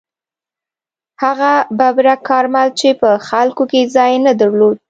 [1.23, 4.77] هغه ببرک کارمل چې په خلکو کې ځای نه درلود.